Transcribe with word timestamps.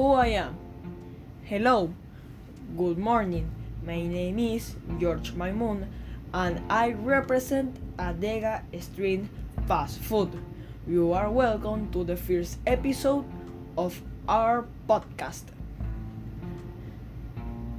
who 0.00 0.14
I 0.14 0.28
am. 0.28 0.56
Hello, 1.44 1.92
good 2.74 2.96
morning. 2.96 3.50
My 3.84 4.00
name 4.00 4.38
is 4.38 4.74
George 4.98 5.34
Maimun 5.34 5.84
and 6.32 6.62
I 6.72 6.92
represent 6.92 7.76
Adega 7.98 8.62
Street 8.80 9.28
Fast 9.68 9.98
Food. 9.98 10.32
You 10.88 11.12
are 11.12 11.28
welcome 11.30 11.92
to 11.92 12.02
the 12.02 12.16
first 12.16 12.56
episode 12.66 13.26
of 13.76 14.00
our 14.26 14.64
podcast. 14.88 15.52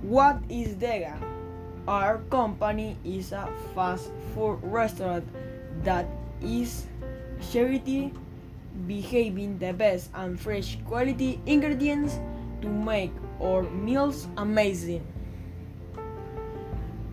What 0.03 0.45
is 0.47 0.75
Dega? 0.75 1.17
Our 1.87 2.19
company 2.29 2.97
is 3.03 3.31
a 3.31 3.49
fast 3.73 4.11
food 4.35 4.59
restaurant 4.61 5.25
that 5.83 6.05
is 6.39 6.85
charity 7.51 8.13
behaving 8.87 9.57
the 9.57 9.73
best 9.73 10.09
and 10.15 10.39
fresh 10.39 10.77
quality 10.85 11.39
ingredients 11.45 12.19
to 12.61 12.67
make 12.69 13.11
our 13.41 13.63
meals 13.63 14.27
amazing. 14.37 15.05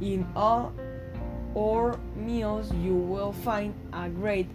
In 0.01 0.27
all 0.37 0.73
our 1.57 1.99
meals 2.15 2.73
you 2.75 2.95
will 2.95 3.33
find 3.33 3.75
a 3.93 4.09
great 4.09 4.47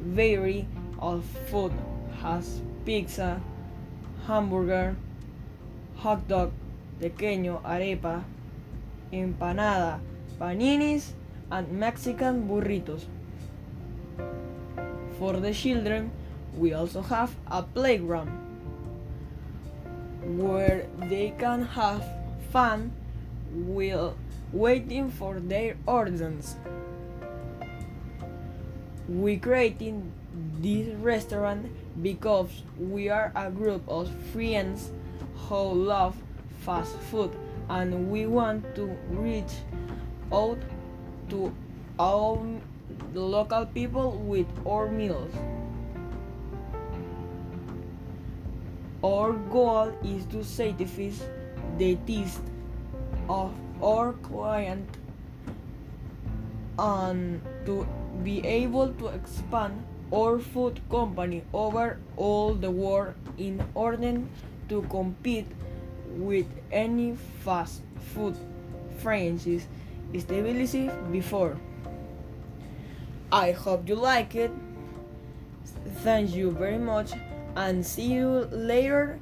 variety 0.00 0.66
of 1.00 1.24
food 1.50 1.72
has 2.22 2.60
pizza, 2.84 3.40
hamburger, 4.26 4.96
hot 5.96 6.26
dog, 6.28 6.52
tequeño, 7.00 7.62
arepa, 7.62 8.22
empanada, 9.12 10.00
paninis, 10.38 11.12
and 11.50 11.70
Mexican 11.72 12.46
burritos. 12.48 13.06
For 15.20 15.34
the 15.34 15.52
children, 15.52 16.10
we 16.56 16.72
also 16.72 17.02
have 17.02 17.36
a 17.46 17.62
playground 17.62 18.30
where 20.24 20.86
they 20.96 21.34
can 21.38 21.62
have 21.62 22.02
fun 22.50 22.92
while 23.52 24.16
waiting 24.50 25.10
for 25.10 25.38
their 25.38 25.76
orders. 25.86 26.56
We 29.10 29.36
created 29.36 30.02
this 30.58 30.88
restaurant 30.96 31.66
because 32.02 32.48
we 32.78 33.10
are 33.10 33.30
a 33.36 33.50
group 33.50 33.82
of 33.88 34.08
friends 34.32 34.90
who 35.36 35.84
love 35.84 36.16
fast 36.60 36.96
food 37.10 37.36
and 37.68 38.10
we 38.10 38.24
want 38.24 38.74
to 38.74 38.96
reach 39.10 39.52
out 40.32 40.58
to 41.28 41.52
all 41.98 42.46
the 43.12 43.20
local 43.20 43.66
people 43.66 44.12
with 44.12 44.46
our 44.66 44.88
meals. 44.88 45.32
Our 49.02 49.32
goal 49.32 49.92
is 50.04 50.26
to 50.26 50.44
satisfy 50.44 51.10
the 51.78 51.96
taste 52.06 52.42
of 53.28 53.52
our 53.82 54.12
client 54.12 54.88
and 56.78 57.40
to 57.66 57.86
be 58.22 58.44
able 58.46 58.88
to 59.00 59.08
expand 59.08 59.84
our 60.12 60.38
food 60.38 60.80
company 60.90 61.42
over 61.52 61.98
all 62.16 62.54
the 62.54 62.70
world 62.70 63.14
in 63.38 63.62
order 63.74 64.20
to 64.68 64.82
compete 64.90 65.46
with 66.16 66.46
any 66.72 67.16
fast 67.44 67.82
food 68.12 68.36
franchise 68.98 69.66
established 70.12 70.90
before. 71.12 71.56
I 73.32 73.52
hope 73.52 73.88
you 73.88 73.94
like 73.94 74.34
it. 74.34 74.50
Thank 76.02 76.34
you 76.34 76.50
very 76.50 76.78
much 76.78 77.12
and 77.56 77.84
see 77.84 78.12
you 78.12 78.48
later 78.50 79.20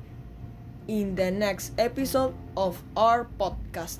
in 0.86 1.14
the 1.14 1.30
next 1.30 1.72
episode 1.78 2.34
of 2.56 2.82
our 2.96 3.28
podcast. 3.38 3.98